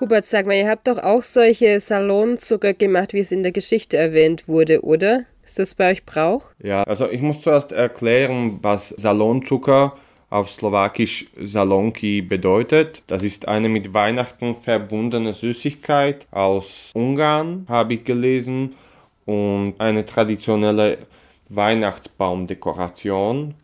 Hubert, 0.00 0.26
sag 0.26 0.44
mal, 0.44 0.54
ihr 0.54 0.68
habt 0.68 0.86
doch 0.86 0.98
auch 0.98 1.22
solche 1.22 1.80
Salonzucker 1.80 2.74
gemacht, 2.74 3.14
wie 3.14 3.20
es 3.20 3.32
in 3.32 3.42
der 3.42 3.52
Geschichte 3.52 3.96
erwähnt 3.96 4.46
wurde, 4.48 4.84
oder? 4.84 5.24
Ist 5.44 5.58
das 5.58 5.74
bei 5.74 5.92
euch 5.92 6.04
Brauch? 6.04 6.50
Ja, 6.62 6.82
also 6.84 7.08
ich 7.08 7.20
muss 7.20 7.40
zuerst 7.40 7.72
erklären, 7.72 8.58
was 8.62 8.90
Salonzucker 8.90 9.96
auf 10.30 10.50
Slowakisch 10.50 11.26
Salonki 11.40 12.22
bedeutet. 12.22 13.02
Das 13.06 13.22
ist 13.22 13.46
eine 13.46 13.68
mit 13.68 13.94
Weihnachten 13.94 14.56
verbundene 14.56 15.32
Süßigkeit 15.32 16.26
aus 16.32 16.90
Ungarn, 16.94 17.66
habe 17.68 17.94
ich 17.94 18.04
gelesen, 18.04 18.74
und 19.26 19.74
eine 19.78 20.04
traditionelle 20.04 20.98
Weihnachtsbaumdekoration. 21.48 23.54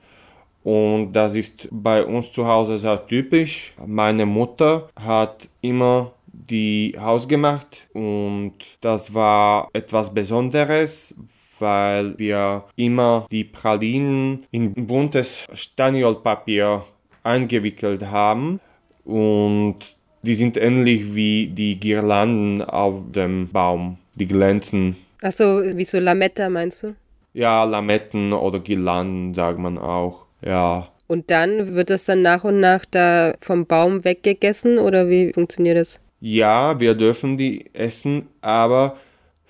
Und 0.62 1.12
das 1.12 1.34
ist 1.34 1.68
bei 1.70 2.04
uns 2.04 2.32
zu 2.32 2.46
Hause 2.46 2.78
sehr 2.78 3.06
typisch. 3.06 3.74
Meine 3.84 4.26
Mutter 4.26 4.90
hat 4.94 5.48
immer 5.60 6.12
die 6.26 6.96
hausgemacht 6.98 7.88
und 7.94 8.54
das 8.80 9.14
war 9.14 9.68
etwas 9.72 10.12
Besonderes, 10.12 11.14
weil 11.60 12.18
wir 12.18 12.64
immer 12.76 13.26
die 13.30 13.44
Pralinen 13.44 14.44
in 14.50 14.74
buntes 14.74 15.46
Staniolpapier 15.52 16.84
eingewickelt 17.22 18.06
haben 18.06 18.60
und 19.04 19.76
die 20.22 20.34
sind 20.34 20.56
ähnlich 20.56 21.14
wie 21.14 21.46
die 21.46 21.80
Girlanden 21.80 22.62
auf 22.62 23.02
dem 23.12 23.48
Baum, 23.48 23.98
die 24.14 24.26
glänzen. 24.26 24.96
Achso, 25.22 25.62
wie 25.74 25.84
so 25.84 25.98
Lametta 25.98 26.48
meinst 26.48 26.82
du? 26.82 26.94
Ja, 27.32 27.64
Lametten 27.64 28.32
oder 28.32 28.58
Girlanden 28.58 29.34
sagt 29.34 29.58
man 29.58 29.78
auch. 29.78 30.26
Ja. 30.44 30.88
Und 31.06 31.30
dann 31.30 31.74
wird 31.74 31.90
das 31.90 32.04
dann 32.04 32.22
nach 32.22 32.44
und 32.44 32.60
nach 32.60 32.84
da 32.84 33.34
vom 33.40 33.66
Baum 33.66 34.04
weggegessen 34.04 34.78
oder 34.78 35.08
wie 35.08 35.32
funktioniert 35.32 35.76
das? 35.76 36.00
Ja, 36.20 36.78
wir 36.78 36.94
dürfen 36.94 37.36
die 37.36 37.74
essen, 37.74 38.28
aber 38.42 38.96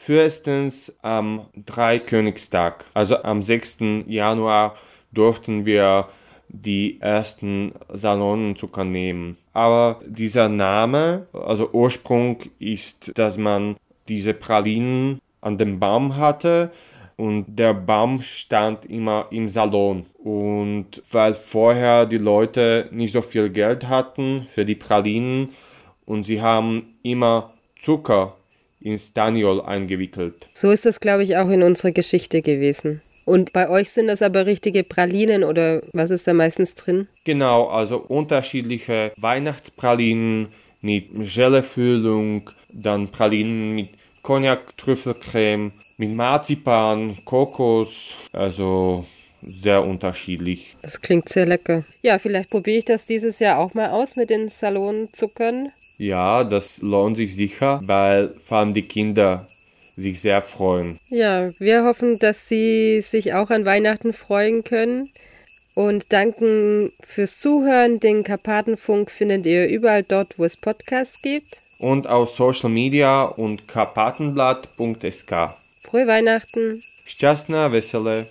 frühestens 0.01 0.93
am 1.03 1.47
Dreikönigstag, 1.55 2.87
also 2.95 3.23
am 3.23 3.43
6. 3.43 3.79
Januar, 4.07 4.77
durften 5.13 5.67
wir 5.67 6.09
die 6.49 7.01
ersten 7.01 7.73
Salonenzucker 7.93 8.85
nehmen. 8.85 9.37
Aber 9.53 10.01
dieser 10.07 10.49
Name, 10.49 11.27
also 11.33 11.71
Ursprung 11.73 12.39
ist, 12.59 13.17
dass 13.19 13.37
man 13.37 13.77
diese 14.09 14.33
Pralinen 14.35 15.21
an 15.43 15.59
dem 15.59 15.79
Baum 15.79 16.17
hatte 16.17 16.73
und 17.17 17.45
der 17.47 17.75
Baum 17.75 18.23
stand 18.23 18.87
immer 18.87 19.27
im 19.31 19.49
Salon. 19.51 20.07
Und 20.25 21.03
weil 21.13 21.35
vorher 21.35 22.07
die 22.07 22.19
Leute 22.19 22.89
nicht 22.91 23.13
so 23.13 23.21
viel 23.21 23.51
Geld 23.51 23.87
hatten 23.89 24.47
für 24.55 24.65
die 24.65 24.75
Pralinen, 24.75 25.51
und 26.07 26.25
sie 26.25 26.43
haben 26.43 26.97
immer 27.05 27.51
Zucker 27.79 28.35
in 28.81 28.99
Staniol 28.99 29.61
eingewickelt. 29.61 30.47
So 30.55 30.71
ist 30.71 30.87
das, 30.87 31.01
glaube 31.01 31.23
ich, 31.23 31.37
auch 31.37 31.49
in 31.49 31.63
unserer 31.63 31.93
Geschichte 31.93 32.43
gewesen. 32.43 33.03
Und 33.25 33.53
bei 33.53 33.69
euch 33.69 33.91
sind 33.91 34.09
das 34.09 34.23
aber 34.23 34.47
richtige 34.47 34.83
Pralinen 34.83 35.45
oder 35.45 35.83
was 35.93 36.11
ist 36.11 36.27
da 36.27 36.33
meistens 36.33 36.75
drin? 36.75 37.07
Genau, 37.25 37.69
also 37.69 37.99
unterschiedliche 37.99 39.13
Weihnachtspralinen 39.19 40.49
mit 40.81 41.09
Gelefüllung, 41.13 42.51
dann 42.73 43.09
Pralinen 43.09 43.75
mit 43.75 43.91
Cognac-Trüffelcreme, 44.23 45.73
mit 45.99 46.15
Marzipan, 46.15 47.19
Kokos, 47.25 48.15
also 48.33 49.05
sehr 49.43 49.85
unterschiedlich. 49.85 50.77
Das 50.83 51.01
klingt 51.01 51.29
sehr 51.29 51.47
lecker. 51.47 51.85
Ja, 52.03 52.19
vielleicht 52.19 52.51
probiere 52.51 52.79
ich 52.79 52.85
das 52.85 53.07
dieses 53.07 53.39
Jahr 53.39 53.59
auch 53.59 53.75
mal 53.75 53.91
aus 53.91 54.17
mit 54.17 54.31
den 54.31 54.49
Salonzuckern. 54.49 55.71
Ja, 56.01 56.45
das 56.45 56.81
lohnt 56.81 57.19
sich 57.19 57.37
sicher, 57.37 57.79
weil 57.85 58.29
vor 58.47 58.57
allem 58.57 58.73
die 58.73 58.89
Kinder 58.89 59.47
sich 59.99 60.19
sehr 60.19 60.41
freuen. 60.41 60.99
Ja, 61.11 61.51
wir 61.59 61.85
hoffen, 61.85 62.19
dass 62.19 62.49
Sie 62.49 63.03
sich 63.03 63.35
auch 63.35 63.51
an 63.51 63.67
Weihnachten 63.67 64.15
freuen 64.15 64.65
können 64.65 65.11
und 65.75 66.11
danken 66.11 66.91
fürs 67.03 67.39
Zuhören. 67.39 68.01
Den 68.01 68.25
Karpatenfunk 68.25 69.11
findet 69.11 69.45
ihr 69.45 69.69
überall 69.69 70.03
dort, 70.03 70.39
wo 70.39 70.45
es 70.47 70.57
Podcasts 70.57 71.21
gibt. 71.21 71.59
Und 71.79 72.07
auf 72.07 72.31
Social 72.31 72.71
Media 72.71 73.25
und 73.25 73.69
karpatenblatt.sk. 73.69 75.51
Frohe 75.83 76.07
Weihnachten. 76.07 76.83
Szczęsne, 77.05 77.73
wesele. 77.73 78.27